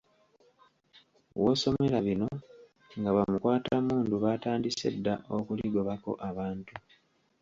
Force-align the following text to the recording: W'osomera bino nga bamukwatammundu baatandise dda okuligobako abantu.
W'osomera 1.41 1.97
bino 2.07 2.27
nga 2.99 3.09
bamukwatammundu 3.15 4.13
baatandise 4.23 4.87
dda 4.95 5.13
okuligobako 5.37 6.11
abantu. 6.29 6.73